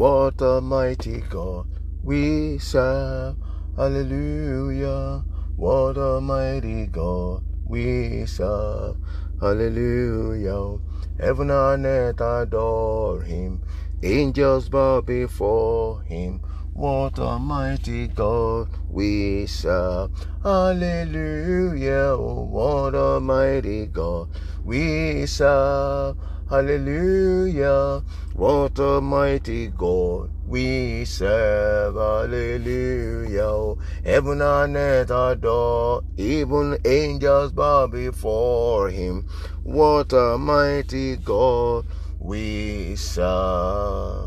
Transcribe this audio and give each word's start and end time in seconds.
What 0.00 0.40
a 0.40 0.62
mighty 0.62 1.20
God 1.20 1.66
we 2.02 2.56
serve. 2.56 3.36
Hallelujah. 3.76 5.22
What 5.56 5.98
a 5.98 6.22
mighty 6.22 6.86
God 6.86 7.42
we 7.66 8.24
serve. 8.24 8.96
Hallelujah. 9.42 10.78
Heaven 11.20 11.50
and 11.50 11.84
earth 11.84 12.18
adore 12.22 13.20
him. 13.20 13.60
Angels 14.02 14.70
bow 14.70 15.02
before 15.02 16.00
him. 16.04 16.40
What 16.72 17.18
a 17.18 17.38
mighty 17.38 18.08
God 18.08 18.70
we 18.88 19.44
serve. 19.44 20.12
Hallelujah. 20.42 22.16
What 22.16 22.94
a 22.94 23.20
mighty 23.20 23.84
God 23.84 24.30
we 24.64 25.26
serve. 25.26 26.16
Hallelujah. 26.50 28.02
What 28.34 28.76
a 28.80 29.00
mighty 29.00 29.68
God 29.68 30.30
we 30.44 31.04
serve. 31.04 31.94
Hallelujah. 31.94 33.76
Heaven 34.04 34.42
and 34.42 34.74
earth 34.74 35.12
adore. 35.12 36.02
Even 36.16 36.76
angels 36.84 37.52
bow 37.52 37.86
before 37.86 38.90
him. 38.90 39.28
What 39.62 40.12
a 40.12 40.36
mighty 40.38 41.18
God 41.18 41.86
we 42.18 42.96
serve. 42.96 44.26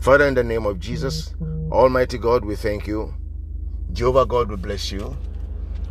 Father, 0.00 0.26
in 0.26 0.34
the 0.34 0.44
name 0.44 0.66
of 0.66 0.78
Jesus, 0.78 1.34
Almighty 1.72 2.18
God, 2.18 2.44
we 2.44 2.54
thank 2.54 2.86
you. 2.86 3.14
Jehovah 3.94 4.26
God, 4.26 4.50
we 4.50 4.56
bless 4.56 4.92
you. 4.92 5.16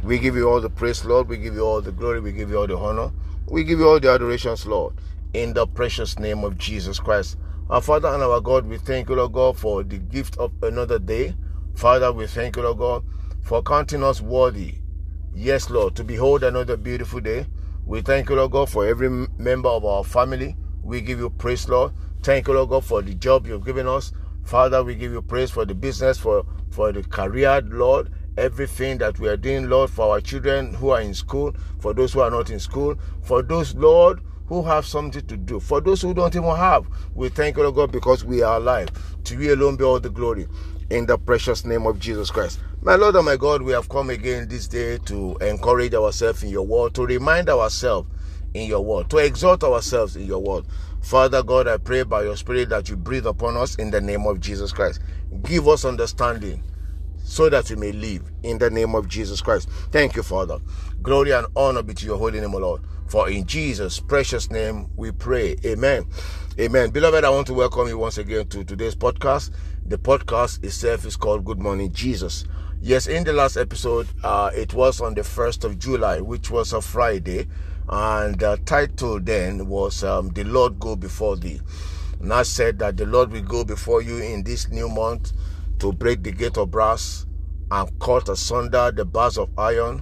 We 0.04 0.20
give 0.20 0.36
you 0.36 0.48
all 0.48 0.62
the 0.62 0.70
praise, 0.70 1.04
Lord. 1.04 1.28
We 1.28 1.38
give 1.38 1.56
you 1.56 1.62
all 1.66 1.82
the 1.82 1.92
glory. 1.92 2.20
We 2.20 2.32
give 2.34 2.52
you 2.52 2.60
all 2.60 2.68
the 2.68 2.78
honor. 2.78 3.12
We 3.50 3.64
give 3.64 3.80
you 3.80 3.88
all 3.88 4.00
the 4.00 4.12
adorations, 4.12 4.66
Lord. 4.66 4.94
In 5.34 5.54
the 5.54 5.68
precious 5.68 6.18
name 6.18 6.46
of 6.46 6.58
Jesus 6.58 7.00
Christ. 7.00 7.38
Our 7.70 7.82
Father 7.82 8.08
and 8.08 8.24
our 8.24 8.40
God, 8.40 8.66
we 8.66 8.78
thank 8.78 9.10
you, 9.10 9.16
Lord 9.16 9.34
God, 9.34 9.58
for 9.58 9.84
the 9.84 9.98
gift 9.98 10.38
of 10.38 10.54
another 10.64 11.00
day. 11.00 11.36
Father, 11.76 12.14
we 12.14 12.28
thank 12.28 12.56
you, 12.56 12.64
Lord 12.64 12.78
God, 12.78 13.04
for 13.44 13.62
counting 13.62 14.04
us 14.04 14.22
worthy. 14.22 14.76
Yes, 15.36 15.70
Lord, 15.70 15.96
to 15.98 16.06
behold 16.06 16.44
another 16.44 16.78
beautiful 16.78 17.20
day. 17.20 17.46
We 17.86 18.02
thank 18.02 18.30
you, 18.30 18.36
Lord 18.36 18.52
God, 18.52 18.70
for 18.70 18.88
every 18.88 19.10
member 19.38 19.68
of 19.68 19.84
our 19.84 20.04
family. 20.06 20.56
We 20.82 21.02
give 21.02 21.20
you 21.20 21.30
praise, 21.30 21.68
Lord. 21.68 21.92
Thank 22.24 22.48
you, 22.48 22.54
Lord 22.54 22.70
God, 22.70 22.86
for 22.86 23.02
the 23.02 23.14
job 23.14 23.48
you've 23.48 23.66
given 23.66 23.88
us. 23.88 24.14
Father, 24.46 24.82
we 24.82 24.96
give 24.96 25.12
you 25.12 25.22
praise 25.22 25.52
for 25.52 25.66
the 25.66 25.76
business, 25.76 26.18
for, 26.18 26.46
for 26.70 26.94
the 26.94 27.04
career, 27.04 27.62
Lord. 27.66 28.12
Everything 28.38 28.98
that 29.00 29.20
we 29.20 29.28
are 29.28 29.38
doing, 29.38 29.68
Lord, 29.70 29.90
for 29.90 30.14
our 30.14 30.22
children 30.22 30.74
who 30.74 30.90
are 30.92 31.02
in 31.02 31.14
school, 31.14 31.54
for 31.80 31.94
those 31.94 32.14
who 32.14 32.22
are 32.22 32.32
not 32.32 32.50
in 32.50 32.60
school, 32.60 32.96
for 33.24 33.42
those, 33.42 33.76
Lord, 33.76 34.22
who 34.48 34.64
have 34.64 34.86
something 34.86 35.26
to 35.28 35.38
do, 35.38 35.60
for 35.60 35.82
those 35.82 36.02
who 36.02 36.14
don't 36.14 36.36
even 36.36 36.56
have, 36.56 36.88
we 37.14 37.30
thank 37.30 37.58
you, 37.58 37.64
Lord 37.64 37.76
God, 37.76 37.92
because 37.92 38.24
we 38.24 38.42
are 38.42 38.58
alive. 38.58 38.90
To 39.26 39.42
you 39.42 39.54
alone 39.54 39.76
be 39.76 39.84
all 39.84 40.00
the 40.00 40.10
glory. 40.10 40.48
In 40.90 41.06
the 41.06 41.18
precious 41.18 41.66
name 41.66 41.86
of 41.86 42.00
Jesus 42.00 42.32
Christ. 42.32 42.60
My 42.82 42.96
Lord 42.96 43.16
and 43.16 43.26
my 43.26 43.36
God, 43.36 43.62
we 43.62 43.74
have 43.74 43.90
come 43.90 44.10
again 44.10 44.48
this 44.48 44.68
day 44.68 45.00
to 45.00 45.36
encourage 45.42 45.94
ourselves 45.94 46.44
in 46.44 46.50
your 46.50 46.66
word, 46.66 46.94
to 46.94 47.06
remind 47.06 47.50
ourselves 47.50 48.08
in 48.54 48.68
your 48.68 48.80
word, 48.80 49.10
to 49.10 49.18
exhort 49.18 49.64
ourselves 49.64 50.16
in 50.16 50.26
your 50.26 50.40
word. 50.42 50.64
Father 51.02 51.44
God, 51.44 51.68
I 51.68 51.78
pray 51.78 52.04
by 52.04 52.24
your 52.24 52.38
Spirit 52.38 52.70
that 52.70 52.90
you 52.90 52.96
breathe 52.96 53.28
upon 53.28 53.58
us 53.58 53.76
in 53.76 53.92
the 53.92 54.00
name 54.00 54.26
of 54.26 54.40
Jesus 54.40 54.72
Christ. 54.72 55.02
Give 55.44 55.68
us 55.68 55.84
understanding 55.84 56.64
so 57.28 57.50
that 57.50 57.70
we 57.70 57.76
may 57.76 57.92
live 57.92 58.24
in 58.44 58.58
the 58.58 58.70
name 58.70 58.96
of 58.96 59.08
Jesus 59.08 59.42
Christ. 59.42 59.70
Thank 59.92 60.16
you, 60.16 60.24
Father. 60.24 60.60
Glory 61.02 61.32
and 61.32 61.46
honor 61.58 61.84
be 61.84 61.94
to 61.94 62.06
your 62.06 62.18
holy 62.18 62.40
name, 62.40 62.56
O 62.56 62.58
Lord. 62.58 62.82
For 63.08 63.30
in 63.30 63.46
Jesus' 63.46 64.00
precious 64.00 64.50
name 64.50 64.88
we 64.96 65.12
pray. 65.12 65.58
Amen. 65.66 66.06
Amen. 66.58 66.90
Beloved, 66.90 67.26
I 67.26 67.30
want 67.30 67.46
to 67.48 67.54
welcome 67.54 67.90
you 67.90 67.98
once 67.98 68.18
again 68.18 68.48
to 68.48 68.64
today's 68.64 68.96
podcast. 68.96 69.52
The 69.86 69.98
podcast 69.98 70.64
itself 70.64 71.06
is 71.06 71.18
called 71.18 71.44
Good 71.44 71.60
Morning 71.60 71.92
Jesus. 71.92 72.46
Yes, 72.82 73.08
in 73.08 73.26
the 73.26 73.34
last 73.34 73.58
episode, 73.58 74.08
uh, 74.24 74.52
it 74.56 74.74
was 74.74 75.02
on 75.02 75.14
the 75.14 75.22
1st 75.22 75.66
of 75.66 75.80
July, 75.80 76.22
which 76.22 76.50
was 76.50 76.72
a 76.72 76.82
Friday 76.82 77.48
and 77.90 78.40
the 78.40 78.58
title 78.66 79.20
then 79.20 79.68
was 79.68 80.04
um, 80.04 80.30
The 80.30 80.46
Lord 80.46 80.80
Go 80.80 80.96
Before 80.96 81.36
Thee. 81.36 81.60
And 82.22 82.34
I 82.34 82.44
said 82.44 82.80
that 82.80 82.98
the 82.98 83.06
Lord 83.06 83.32
will 83.32 83.42
go 83.42 83.66
before 83.66 84.02
you 84.02 84.18
in 84.18 84.44
this 84.44 84.70
new 84.70 84.90
month 84.90 85.34
to 85.80 85.92
break 85.94 86.24
the 86.24 86.32
gate 86.32 86.58
of 86.58 86.72
brass 86.72 87.26
and 87.72 88.00
cut 88.00 88.30
asunder 88.30 88.92
the 88.92 89.06
bars 89.06 89.38
of 89.38 89.50
iron. 89.58 90.02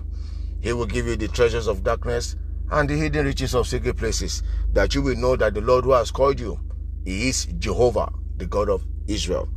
He 0.62 0.74
will 0.74 0.86
give 0.86 1.08
you 1.08 1.16
the 1.16 1.28
treasures 1.28 1.68
of 1.68 1.84
darkness 1.84 2.36
and 2.72 2.90
the 2.90 2.96
hidden 2.96 3.26
riches 3.26 3.54
of 3.54 3.68
secret 3.68 3.98
places, 3.98 4.42
that 4.74 4.96
you 4.96 5.02
will 5.02 5.16
know 5.16 5.36
that 5.36 5.54
the 5.54 5.62
Lord 5.62 5.86
who 5.86 5.92
has 5.92 6.12
called 6.12 6.40
you 6.40 6.60
is 7.06 7.46
Jehovah, 7.60 8.12
the 8.38 8.46
God 8.46 8.70
of 8.70 8.86
Israel. 9.08 9.50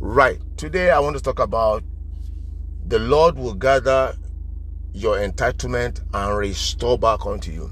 Right, 0.00 0.40
today 0.56 0.90
I 0.90 0.98
want 0.98 1.16
to 1.16 1.22
talk 1.22 1.38
about 1.38 1.84
the 2.86 2.98
Lord 2.98 3.36
will 3.36 3.54
gather 3.54 4.16
your 4.92 5.18
entitlement 5.18 6.00
and 6.12 6.36
restore 6.36 6.98
back 6.98 7.26
unto 7.26 7.52
you. 7.52 7.70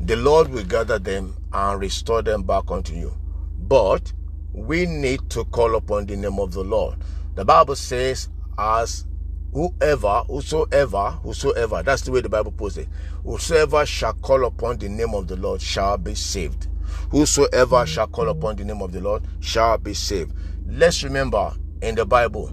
The 0.00 0.16
Lord 0.16 0.48
will 0.48 0.64
gather 0.64 0.98
them 0.98 1.36
and 1.52 1.80
restore 1.80 2.22
them 2.22 2.42
back 2.42 2.70
unto 2.70 2.94
you. 2.94 3.14
But 3.58 4.12
we 4.56 4.86
need 4.86 5.28
to 5.30 5.44
call 5.44 5.76
upon 5.76 6.06
the 6.06 6.16
name 6.16 6.40
of 6.40 6.52
the 6.52 6.64
Lord. 6.64 6.96
The 7.34 7.44
Bible 7.44 7.76
says, 7.76 8.30
as 8.56 9.04
whoever, 9.52 10.22
whosoever, 10.26 11.10
whosoever, 11.22 11.82
that's 11.82 12.02
the 12.02 12.10
way 12.10 12.22
the 12.22 12.30
Bible 12.30 12.52
puts 12.52 12.78
it, 12.78 12.88
whosoever 13.22 13.84
shall 13.84 14.14
call 14.14 14.46
upon 14.46 14.78
the 14.78 14.88
name 14.88 15.14
of 15.14 15.28
the 15.28 15.36
Lord 15.36 15.60
shall 15.60 15.98
be 15.98 16.14
saved. 16.14 16.68
Whosoever 17.10 17.76
mm. 17.76 17.86
shall 17.86 18.06
call 18.06 18.30
upon 18.30 18.56
the 18.56 18.64
name 18.64 18.80
of 18.80 18.92
the 18.92 19.00
Lord 19.00 19.24
shall 19.40 19.76
be 19.76 19.92
saved. 19.92 20.32
Let's 20.66 21.04
remember 21.04 21.52
in 21.82 21.94
the 21.94 22.06
Bible, 22.06 22.50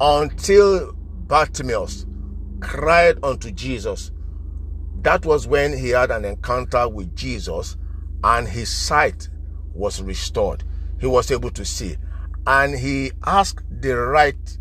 until 0.00 0.92
Bartimaeus 1.26 2.06
cried 2.60 3.18
unto 3.24 3.50
Jesus. 3.50 4.12
That 5.00 5.26
was 5.26 5.48
when 5.48 5.76
he 5.76 5.88
had 5.88 6.12
an 6.12 6.24
encounter 6.24 6.88
with 6.88 7.16
Jesus 7.16 7.76
and 8.22 8.46
his 8.46 8.70
sight 8.70 9.28
was 9.74 10.00
restored. 10.00 10.62
He 11.02 11.08
was 11.08 11.32
able 11.32 11.50
to 11.50 11.64
see. 11.64 11.96
And 12.46 12.78
he 12.78 13.10
asked 13.26 13.64
the 13.80 13.96
right 13.96 14.58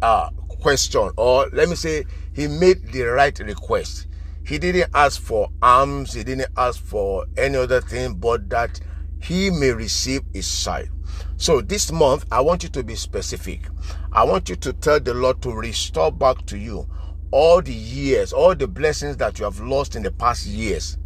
uh, 0.00 0.30
question, 0.30 1.10
or 1.18 1.46
let 1.52 1.68
me 1.68 1.74
say, 1.74 2.06
he 2.32 2.48
made 2.48 2.90
the 2.90 3.02
right 3.02 3.38
request. 3.40 4.06
He 4.46 4.56
didn't 4.56 4.90
ask 4.94 5.20
for 5.20 5.50
alms, 5.60 6.14
he 6.14 6.24
didn't 6.24 6.50
ask 6.56 6.82
for 6.82 7.26
any 7.36 7.56
other 7.56 7.82
thing, 7.82 8.14
but 8.14 8.48
that 8.48 8.80
he 9.20 9.50
may 9.50 9.72
receive 9.72 10.22
his 10.32 10.46
sight. 10.46 10.88
So 11.36 11.60
this 11.60 11.92
month, 11.92 12.24
I 12.32 12.40
want 12.40 12.62
you 12.62 12.70
to 12.70 12.82
be 12.82 12.94
specific. 12.94 13.60
I 14.10 14.24
want 14.24 14.48
you 14.48 14.56
to 14.56 14.72
tell 14.72 14.98
the 14.98 15.12
Lord 15.12 15.42
to 15.42 15.52
restore 15.52 16.10
back 16.10 16.46
to 16.46 16.56
you 16.56 16.88
all 17.30 17.60
the 17.60 17.74
years, 17.74 18.32
all 18.32 18.54
the 18.54 18.68
blessings 18.68 19.18
that 19.18 19.38
you 19.38 19.44
have 19.44 19.60
lost 19.60 19.96
in 19.96 20.02
the 20.02 20.12
past 20.12 20.46
years. 20.46 20.96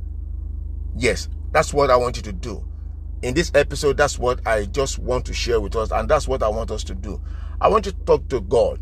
Yes, 0.94 1.29
that's 1.50 1.75
what 1.75 1.91
I 1.91 1.97
want 1.97 2.17
you 2.17 2.23
to 2.23 2.33
do. 2.33 2.65
In 3.22 3.34
this 3.34 3.53
episode, 3.55 3.97
that's 3.97 4.19
what 4.19 4.44
I 4.49 4.65
just 4.65 4.99
want 4.99 5.25
to 5.27 5.33
share 5.33 5.60
with 5.60 5.77
us, 5.77 5.93
and 5.93 6.09
that's 6.09 6.27
what 6.27 6.43
I 6.43 6.49
want 6.49 6.72
us 6.72 6.83
to 6.84 6.94
do. 6.94 7.21
I 7.60 7.69
want 7.69 7.87
you 7.87 7.93
to 7.93 7.99
talk 7.99 8.27
to 8.31 8.41
God. 8.41 8.81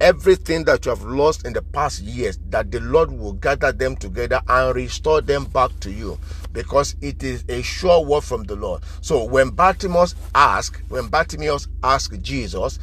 Everything 0.00 0.64
that 0.64 0.86
you 0.86 0.90
have 0.90 1.02
lost 1.02 1.46
in 1.46 1.52
the 1.52 1.60
past 1.60 2.00
years, 2.00 2.38
that 2.48 2.70
the 2.70 2.80
Lord 2.80 3.10
will 3.10 3.34
gather 3.34 3.72
them 3.72 3.94
together 3.96 4.40
and 4.48 4.74
restore 4.74 5.20
them 5.20 5.44
back 5.44 5.78
to 5.80 5.90
you 5.90 6.18
because 6.52 6.96
it 7.02 7.22
is 7.22 7.44
a 7.50 7.60
sure 7.62 8.02
word 8.02 8.24
from 8.24 8.44
the 8.44 8.56
Lord. 8.56 8.82
So 9.02 9.24
when 9.24 9.50
Bartimaeus 9.50 10.14
asked, 10.34 10.80
when 10.88 11.08
Bartimaeus 11.08 11.68
asked 11.82 12.20
Jesus, 12.22 12.78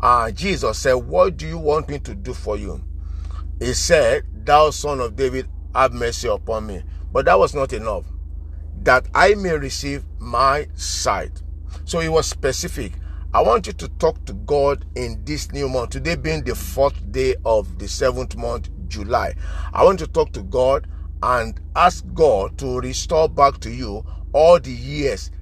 uh, 0.00 0.30
Jesus 0.30 0.78
said, 0.78 0.94
What 0.94 1.38
do 1.38 1.46
you 1.46 1.58
want 1.58 1.88
me 1.88 1.98
to 2.00 2.14
do 2.14 2.34
for 2.34 2.58
you? 2.58 2.82
He 3.58 3.72
said, 3.72 4.24
Thou 4.44 4.68
son 4.70 5.00
of 5.00 5.16
David, 5.16 5.48
have 5.74 5.94
mercy 5.94 6.28
upon 6.28 6.66
me. 6.66 6.82
But 7.10 7.24
that 7.24 7.38
was 7.38 7.54
not 7.54 7.72
enough. 7.72 8.04
That 8.86 9.08
I 9.16 9.34
may 9.34 9.50
receive 9.50 10.04
my 10.20 10.68
sight. 10.76 11.42
So 11.86 11.98
he 11.98 12.08
was 12.08 12.24
specific. 12.28 12.92
I 13.34 13.42
want 13.42 13.66
you 13.66 13.72
to 13.72 13.88
talk 13.88 14.24
to 14.26 14.32
God 14.32 14.84
in 14.94 15.20
this 15.24 15.50
new 15.50 15.68
month. 15.68 15.90
Today 15.90 16.14
being 16.14 16.44
the 16.44 16.54
fourth 16.54 17.10
day 17.10 17.34
of 17.44 17.80
the 17.80 17.88
seventh 17.88 18.36
month, 18.36 18.70
July. 18.86 19.34
I 19.72 19.82
want 19.82 19.98
to 19.98 20.06
talk 20.06 20.30
to 20.34 20.42
God 20.44 20.86
and 21.20 21.58
ask 21.74 22.04
God 22.14 22.56
to 22.58 22.78
restore 22.78 23.28
back 23.28 23.58
to 23.62 23.70
you 23.72 24.06
all 24.32 24.60
the 24.60 24.70
years, 24.70 25.32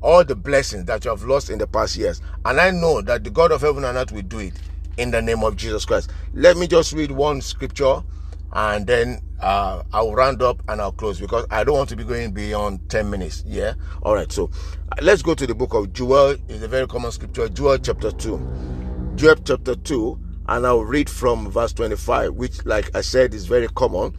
all 0.00 0.24
the 0.24 0.34
blessings 0.34 0.86
that 0.86 1.04
you 1.04 1.12
have 1.12 1.22
lost 1.22 1.50
in 1.50 1.58
the 1.58 1.68
past 1.68 1.96
years. 1.96 2.20
And 2.44 2.60
I 2.60 2.72
know 2.72 3.00
that 3.02 3.22
the 3.22 3.30
God 3.30 3.52
of 3.52 3.60
heaven 3.60 3.84
and 3.84 3.96
earth 3.96 4.10
will 4.10 4.22
do 4.22 4.40
it 4.40 4.54
in 4.96 5.12
the 5.12 5.22
name 5.22 5.44
of 5.44 5.54
Jesus 5.54 5.84
Christ. 5.84 6.10
Let 6.34 6.56
me 6.56 6.66
just 6.66 6.92
read 6.92 7.12
one 7.12 7.42
scripture 7.42 8.02
and 8.52 8.86
then 8.86 9.20
uh, 9.40 9.82
I'll 9.92 10.14
round 10.14 10.42
up 10.42 10.62
and 10.68 10.80
I'll 10.80 10.92
close 10.92 11.20
because 11.20 11.46
I 11.50 11.64
don't 11.64 11.76
want 11.76 11.88
to 11.90 11.96
be 11.96 12.04
going 12.04 12.32
beyond 12.32 12.88
10 12.88 13.08
minutes. 13.08 13.44
Yeah. 13.46 13.74
All 14.02 14.14
right. 14.14 14.30
So 14.30 14.50
uh, 14.90 14.96
let's 15.02 15.22
go 15.22 15.34
to 15.34 15.46
the 15.46 15.54
book 15.54 15.74
of 15.74 15.92
Joel. 15.92 16.36
It's 16.48 16.62
a 16.62 16.68
very 16.68 16.86
common 16.86 17.12
scripture. 17.12 17.48
Joel 17.48 17.78
chapter 17.78 18.10
2. 18.10 19.12
Joel 19.16 19.36
chapter 19.44 19.76
2. 19.76 20.18
And 20.48 20.66
I'll 20.66 20.84
read 20.84 21.10
from 21.10 21.50
verse 21.50 21.74
25, 21.74 22.34
which, 22.34 22.64
like 22.64 22.94
I 22.96 23.02
said, 23.02 23.34
is 23.34 23.46
very 23.46 23.68
common. 23.68 24.16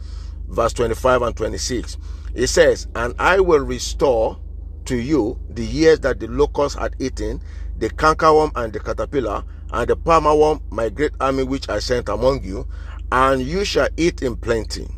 Verse 0.48 0.72
25 0.72 1.22
and 1.22 1.36
26. 1.36 1.98
It 2.34 2.46
says, 2.46 2.86
And 2.94 3.14
I 3.18 3.40
will 3.40 3.58
restore 3.60 4.38
to 4.84 4.96
you 4.96 5.38
the 5.50 5.64
years 5.64 6.00
that 6.00 6.20
the 6.20 6.28
locust 6.28 6.78
had 6.78 6.94
eaten, 7.00 7.42
the 7.78 7.90
cankerworm 7.90 8.52
and 8.54 8.72
the 8.72 8.78
caterpillar, 8.78 9.44
and 9.72 9.88
the 9.88 9.96
palmer 9.96 10.34
worm, 10.34 10.60
my 10.70 10.88
great 10.88 11.12
army 11.20 11.42
which 11.44 11.68
I 11.68 11.78
sent 11.78 12.08
among 12.08 12.44
you, 12.44 12.66
and 13.12 13.42
you 13.42 13.64
shall 13.64 13.88
eat 13.96 14.22
in 14.22 14.36
plenty. 14.36 14.88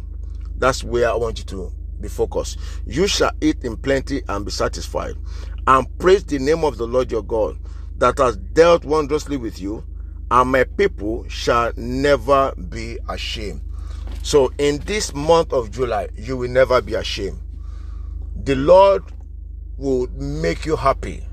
That's 0.57 0.85
where 0.85 1.11
I 1.11 1.15
want 1.15 1.39
you 1.39 1.45
to 1.47 1.73
be 2.01 2.09
focused. 2.09 2.59
You 2.87 3.07
shall 3.07 3.33
eat 3.41 3.65
in 3.65 3.77
plenty 3.77 4.23
and 4.29 4.45
be 4.45 4.51
satisfied, 4.51 5.15
and 5.67 5.87
praise 5.99 6.25
the 6.25 6.39
name 6.39 6.65
of 6.65 6.77
the 6.77 6.87
Lord 6.87 7.11
your 7.11 7.23
God 7.23 7.59
that 7.99 8.19
has 8.19 8.37
dealt 8.37 8.85
wondrously 8.85 9.37
with 9.37 9.61
you, 9.61 9.85
and 10.31 10.51
my 10.51 10.65
people 10.65 11.29
shall 11.29 11.73
never 11.77 12.53
be 12.69 12.99
ashamed. 13.09 13.63
So, 14.23 14.53
in 14.59 14.79
this 14.79 15.15
month 15.15 15.53
of 15.53 15.71
July, 15.71 16.09
you 16.17 16.37
will 16.37 16.51
never 16.51 16.81
be 16.81 16.95
ashamed. 16.95 17.41
The 18.45 18.55
Lord 18.55 19.03
will 19.77 20.09
make 20.13 20.65
you 20.65 20.77
happy. 20.77 21.25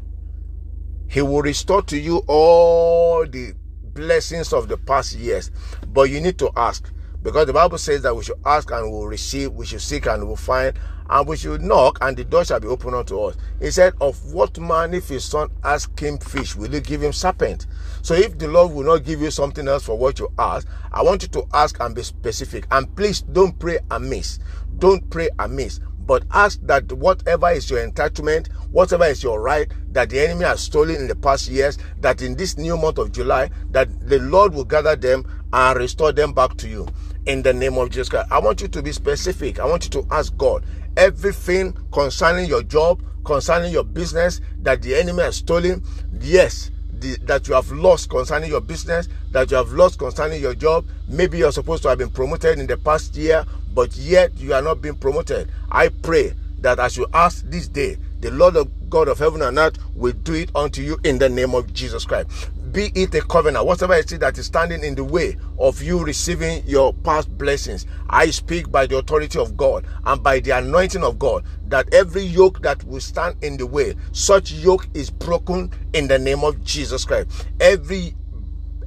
He 1.08 1.22
will 1.22 1.42
restore 1.42 1.82
to 1.84 1.98
you 1.98 2.24
all 2.28 3.26
the 3.26 3.54
blessings 4.00 4.54
of 4.54 4.68
the 4.68 4.78
past 4.78 5.16
years. 5.16 5.52
But 5.88 6.04
you 6.04 6.22
need 6.22 6.38
to 6.40 6.50
ask 6.56 6.90
because 7.22 7.48
the 7.48 7.54
Bible 7.54 7.78
says 7.78 8.02
that 8.04 8.16
we 8.16 8.24
should 8.24 8.40
ask 8.46 8.72
and 8.72 8.86
we 8.86 8.92
will 8.92 9.08
receive, 9.08 9.52
we 9.52 9.66
should 9.66 9.82
seek 9.82 10.06
and 10.06 10.22
we 10.22 10.30
will 10.30 10.38
find, 10.38 10.80
and 11.10 11.28
we 11.28 11.36
should 11.36 11.62
knock 11.62 11.98
and 12.02 12.16
the 12.16 12.24
door 12.24 12.46
shall 12.46 12.62
be 12.62 12.68
opened 12.70 12.96
unto 12.96 13.20
us. 13.22 13.36
He 13.60 13.72
said, 13.72 13.94
Of 14.00 14.32
what 14.32 14.58
man 14.58 14.94
if 14.94 15.10
his 15.10 15.26
son 15.26 15.50
ask 15.64 16.00
him 16.00 16.18
fish, 16.18 16.56
will 16.56 16.74
you 16.74 16.80
give 16.80 17.04
him 17.04 17.12
serpent? 17.12 17.68
So 18.02 18.14
if 18.14 18.38
the 18.38 18.48
Lord 18.48 18.72
will 18.72 18.86
not 18.86 19.04
give 19.04 19.22
you 19.22 19.32
something 19.32 19.68
else 19.68 19.84
for 19.84 19.98
what 19.98 20.18
you 20.18 20.32
ask, 20.40 20.66
I 20.94 21.04
want 21.04 21.24
you 21.24 21.28
to 21.30 21.46
ask 21.54 21.78
and 21.82 21.94
be 21.94 22.04
specific. 22.04 22.68
And 22.72 22.96
please 22.96 23.22
don't 23.22 23.58
pray 23.60 23.80
amiss. 23.92 24.40
Don't 24.78 25.10
pray 25.10 25.28
amiss 25.40 25.82
but 26.10 26.24
ask 26.34 26.60
that 26.64 26.92
whatever 26.92 27.52
is 27.52 27.70
your 27.70 27.88
entitlement, 27.88 28.48
whatever 28.72 29.06
is 29.06 29.22
your 29.22 29.40
right 29.40 29.72
that 29.92 30.10
the 30.10 30.20
enemy 30.20 30.44
has 30.44 30.60
stolen 30.60 30.96
in 30.96 31.08
the 31.08 31.16
past 31.16 31.48
years, 31.48 31.78
that 32.00 32.24
in 32.24 32.36
this 32.36 32.58
new 32.58 32.76
month 32.76 32.98
of 32.98 33.12
July, 33.12 33.48
that 33.70 34.10
the 34.10 34.18
Lord 34.18 34.56
will 34.56 34.66
gather 34.66 34.96
them 34.96 35.24
and 35.54 35.78
restore 35.78 36.12
them 36.12 36.34
back 36.34 36.58
to 36.58 36.68
you 36.68 36.88
in 37.28 37.44
the 37.44 37.54
name 37.54 37.78
of 37.78 37.92
Jesus 37.92 38.10
Christ. 38.10 38.32
I 38.32 38.40
want 38.40 38.60
you 38.60 38.68
to 38.70 38.82
be 38.82 38.92
specific. 38.92 39.60
I 39.60 39.66
want 39.66 39.84
you 39.84 40.02
to 40.02 40.08
ask 40.10 40.36
God 40.36 40.66
everything 40.98 41.78
concerning 41.92 42.50
your 42.50 42.64
job, 42.64 43.04
concerning 43.24 43.72
your 43.72 43.84
business 43.84 44.42
that 44.64 44.82
the 44.82 44.96
enemy 44.96 45.22
has 45.22 45.36
stolen. 45.36 45.84
Yes, 46.20 46.72
the, 47.00 47.18
that 47.24 47.48
you 47.48 47.54
have 47.54 47.72
lost 47.72 48.10
concerning 48.10 48.50
your 48.50 48.62
business, 48.62 49.08
that 49.32 49.52
you 49.52 49.58
have 49.58 49.72
lost 49.72 50.00
concerning 50.00 50.42
your 50.42 50.56
job. 50.56 50.86
Maybe 51.08 51.40
you're 51.40 51.52
supposed 51.52 51.84
to 51.84 51.90
have 51.90 51.98
been 51.98 52.10
promoted 52.10 52.60
in 52.60 52.68
the 52.68 52.78
past 52.78 53.16
year, 53.16 53.46
but 53.74 53.96
yet 53.96 54.38
you 54.38 54.54
are 54.54 54.62
not 54.62 54.82
being 54.82 54.96
promoted. 54.96 55.50
I 55.72 55.90
pray 55.90 56.34
that 56.60 56.80
as 56.80 56.98
you 56.98 57.08
ask 57.14 57.44
this 57.46 57.68
day, 57.68 57.98
the 58.20 58.32
Lord 58.32 58.56
of 58.56 58.90
God 58.90 59.08
of 59.08 59.20
heaven 59.20 59.42
and 59.42 59.58
earth 59.58 59.78
will 59.96 60.14
do 60.14 60.34
it 60.34 60.52
unto 60.56 60.82
you 60.82 61.00
in 61.04 61.20
the 61.20 61.30
name 61.30 61.56
of 61.56 61.74
Jesus 61.74 62.06
Christ 62.06 62.50
be 62.72 62.92
it 62.96 63.14
a 63.16 63.22
covenant, 63.22 63.66
whatever 63.66 63.94
it 63.94 64.12
is 64.12 64.20
that 64.20 64.38
is 64.38 64.46
standing 64.46 64.84
in 64.84 64.96
the 64.96 65.04
way 65.04 65.38
of 65.58 65.82
you 65.82 66.04
receiving 66.04 66.64
your 66.66 66.94
past 66.94 67.36
blessings. 67.38 67.86
I 68.10 68.30
speak 68.30 68.72
by 68.72 68.86
the 68.86 68.98
authority 68.98 69.40
of 69.40 69.58
God 69.58 69.86
and 70.06 70.22
by 70.22 70.40
the 70.40 70.52
anointing 70.52 71.04
of 71.04 71.20
God 71.20 71.44
that 71.68 71.94
every 71.94 72.24
yoke 72.24 72.62
that 72.62 72.84
will 72.86 73.00
stand 73.00 73.44
in 73.44 73.58
the 73.58 73.66
way, 73.66 73.96
such 74.12 74.52
yoke 74.52 74.88
is 74.94 75.10
broken 75.10 75.72
in 75.94 76.08
the 76.08 76.20
name 76.20 76.44
of 76.44 76.64
Jesus 76.64 77.06
Christ. 77.06 77.48
Every 77.60 78.16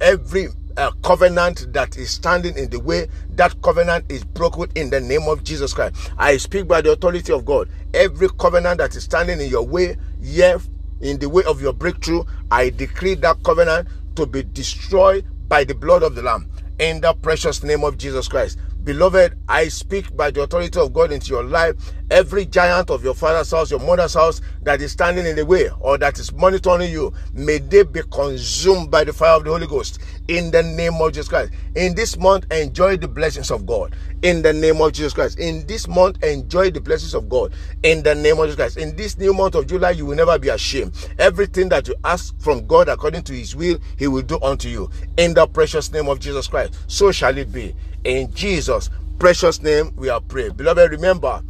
every 0.01 0.47
uh, 0.77 0.91
covenant 1.03 1.71
that 1.73 1.97
is 1.97 2.09
standing 2.09 2.57
in 2.57 2.69
the 2.69 2.79
way, 2.79 3.07
that 3.31 3.61
covenant 3.61 4.05
is 4.09 4.23
broken 4.23 4.69
in 4.75 4.89
the 4.89 4.99
name 4.99 5.23
of 5.27 5.43
Jesus 5.43 5.73
Christ. 5.73 6.11
I 6.17 6.37
speak 6.37 6.67
by 6.67 6.81
the 6.81 6.91
authority 6.91 7.31
of 7.31 7.45
God. 7.45 7.69
Every 7.93 8.27
covenant 8.39 8.79
that 8.79 8.95
is 8.95 9.03
standing 9.03 9.39
in 9.39 9.49
your 9.49 9.65
way, 9.65 9.97
yeah, 10.19 10.57
in 11.03 11.19
the 11.19 11.29
way 11.29 11.43
of 11.43 11.61
your 11.61 11.73
breakthrough, 11.73 12.23
I 12.49 12.69
decree 12.69 13.15
that 13.15 13.43
covenant 13.43 13.89
to 14.15 14.25
be 14.25 14.43
destroyed 14.43 15.25
by 15.47 15.65
the 15.65 15.75
blood 15.75 16.01
of 16.01 16.15
the 16.15 16.21
Lamb. 16.21 16.49
In 16.79 17.01
the 17.01 17.13
precious 17.13 17.61
name 17.61 17.83
of 17.83 17.97
Jesus 17.97 18.27
Christ. 18.27 18.57
Beloved, 18.83 19.37
I 19.47 19.69
speak 19.69 20.15
by 20.15 20.29
the 20.29 20.41
authority 20.41 20.77
of 20.77 20.91
God 20.91 21.13
into 21.13 21.29
your 21.29 21.43
life. 21.43 21.75
Every 22.11 22.45
giant 22.45 22.89
of 22.89 23.01
your 23.01 23.13
father's 23.13 23.49
house, 23.49 23.71
your 23.71 23.79
mother's 23.79 24.13
house 24.13 24.41
that 24.63 24.81
is 24.81 24.91
standing 24.91 25.25
in 25.25 25.37
the 25.37 25.45
way 25.45 25.69
or 25.79 25.97
that 25.97 26.19
is 26.19 26.33
monitoring 26.33 26.91
you, 26.91 27.13
may 27.33 27.59
they 27.59 27.83
be 27.83 28.01
consumed 28.11 28.91
by 28.91 29.05
the 29.05 29.13
fire 29.13 29.37
of 29.37 29.45
the 29.45 29.51
Holy 29.51 29.67
Ghost 29.67 29.99
in 30.27 30.51
the 30.51 30.61
name 30.61 30.95
of 30.95 31.13
Jesus 31.13 31.29
Christ. 31.29 31.53
In 31.75 31.95
this 31.95 32.17
month, 32.17 32.51
enjoy 32.51 32.97
the 32.97 33.07
blessings 33.07 33.51
of 33.51 33.65
God 33.65 33.95
in 34.21 34.41
the 34.41 34.53
name 34.53 34.81
of 34.81 34.91
Jesus 34.91 35.13
Christ. 35.13 35.39
In 35.39 35.65
this 35.65 35.87
month, 35.87 36.21
enjoy 36.21 36.71
the 36.71 36.81
blessings 36.81 37.13
of 37.13 37.29
God 37.29 37.53
in 37.83 38.03
the 38.03 38.13
name 38.13 38.37
of 38.37 38.45
Jesus 38.45 38.55
Christ. 38.57 38.77
In 38.77 38.95
this 38.97 39.17
new 39.17 39.33
month 39.33 39.55
of 39.55 39.67
July, 39.67 39.91
you 39.91 40.05
will 40.05 40.15
never 40.17 40.37
be 40.37 40.49
ashamed. 40.49 40.93
Everything 41.19 41.69
that 41.69 41.87
you 41.87 41.95
ask 42.03 42.37
from 42.39 42.67
God 42.67 42.89
according 42.89 43.23
to 43.23 43.33
His 43.33 43.55
will, 43.55 43.79
He 43.97 44.07
will 44.07 44.23
do 44.23 44.39
unto 44.41 44.67
you 44.67 44.89
in 45.17 45.33
the 45.33 45.47
precious 45.47 45.91
name 45.91 46.09
of 46.09 46.19
Jesus 46.19 46.47
Christ. 46.47 46.77
So 46.87 47.13
shall 47.13 47.37
it 47.37 47.51
be. 47.51 47.73
In 48.03 48.33
Jesus' 48.33 48.89
precious 49.17 49.61
name, 49.61 49.93
we 49.95 50.09
are 50.09 50.19
praying. 50.19 50.53
Beloved, 50.53 50.91
remember, 50.91 51.41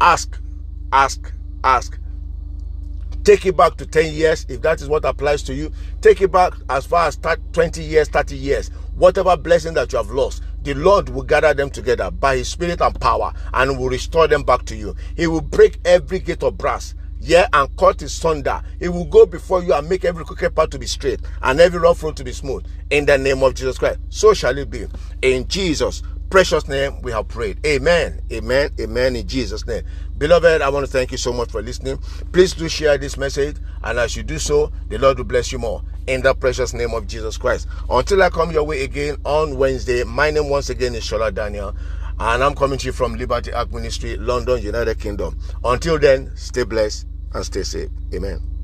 ask, 0.00 0.38
ask, 0.92 1.32
ask. 1.64 1.98
Take 3.24 3.44
it 3.44 3.56
back 3.56 3.76
to 3.78 3.86
10 3.86 4.12
years 4.14 4.46
if 4.48 4.62
that 4.62 4.80
is 4.80 4.88
what 4.88 5.04
applies 5.04 5.42
to 5.44 5.54
you. 5.54 5.72
Take 6.00 6.20
it 6.20 6.30
back 6.30 6.52
as 6.70 6.86
far 6.86 7.08
as 7.08 7.18
20 7.52 7.82
years, 7.82 8.08
30 8.08 8.36
years. 8.36 8.68
Whatever 8.94 9.36
blessing 9.36 9.74
that 9.74 9.92
you 9.92 9.98
have 9.98 10.10
lost, 10.10 10.44
the 10.62 10.74
Lord 10.74 11.08
will 11.08 11.24
gather 11.24 11.52
them 11.52 11.70
together 11.70 12.10
by 12.12 12.36
His 12.36 12.48
Spirit 12.48 12.80
and 12.80 12.98
power 13.00 13.32
and 13.52 13.76
will 13.76 13.88
restore 13.88 14.28
them 14.28 14.44
back 14.44 14.64
to 14.66 14.76
you. 14.76 14.94
He 15.16 15.26
will 15.26 15.40
break 15.40 15.80
every 15.84 16.20
gate 16.20 16.44
of 16.44 16.56
brass 16.56 16.94
yeah, 17.20 17.46
and 17.52 17.74
cut 17.76 18.00
his 18.00 18.18
thunder. 18.18 18.60
He 18.78 18.88
will 18.88 19.04
go 19.06 19.26
before 19.26 19.62
you 19.62 19.74
and 19.74 19.88
make 19.88 20.04
every 20.04 20.24
crooked 20.24 20.54
path 20.54 20.70
to 20.70 20.78
be 20.78 20.86
straight 20.86 21.20
and 21.42 21.60
every 21.60 21.78
rough 21.78 22.02
road 22.02 22.16
to 22.16 22.24
be 22.24 22.32
smooth. 22.32 22.64
In 22.90 23.06
the 23.06 23.18
name 23.18 23.42
of 23.42 23.54
Jesus 23.54 23.78
Christ. 23.78 23.98
So 24.10 24.34
shall 24.34 24.56
it 24.58 24.70
be. 24.70 24.86
In 25.22 25.48
Jesus' 25.48 26.02
precious 26.30 26.68
name 26.68 27.00
we 27.02 27.12
have 27.12 27.28
prayed. 27.28 27.58
Amen. 27.64 28.20
Amen. 28.32 28.70
Amen. 28.80 29.16
In 29.16 29.26
Jesus' 29.26 29.66
name. 29.66 29.82
Beloved, 30.18 30.62
I 30.62 30.68
want 30.68 30.86
to 30.86 30.92
thank 30.92 31.12
you 31.12 31.18
so 31.18 31.32
much 31.32 31.50
for 31.50 31.62
listening. 31.62 31.98
Please 32.32 32.52
do 32.52 32.68
share 32.68 32.98
this 32.98 33.16
message. 33.16 33.56
And 33.82 33.98
as 33.98 34.16
you 34.16 34.22
do 34.22 34.38
so, 34.38 34.72
the 34.88 34.98
Lord 34.98 35.18
will 35.18 35.24
bless 35.24 35.52
you 35.52 35.58
more. 35.58 35.82
In 36.06 36.22
the 36.22 36.34
precious 36.34 36.72
name 36.72 36.94
of 36.94 37.06
Jesus 37.06 37.36
Christ. 37.36 37.66
Until 37.90 38.22
I 38.22 38.30
come 38.30 38.50
your 38.50 38.64
way 38.64 38.84
again 38.84 39.16
on 39.24 39.56
Wednesday, 39.56 40.04
my 40.04 40.30
name 40.30 40.48
once 40.48 40.70
again 40.70 40.94
is 40.94 41.04
Shola 41.04 41.34
Daniel 41.34 41.74
and 42.18 42.42
I'm 42.42 42.54
coming 42.54 42.78
to 42.78 42.86
you 42.86 42.92
from 42.92 43.14
Liberty 43.14 43.52
Ark 43.52 43.72
Ministry, 43.72 44.16
London, 44.16 44.62
United 44.62 44.98
Kingdom. 44.98 45.38
Until 45.64 45.98
then, 45.98 46.34
stay 46.36 46.64
blessed 46.64 47.06
and 47.34 47.44
stay 47.44 47.62
safe. 47.62 47.90
Amen. 48.14 48.40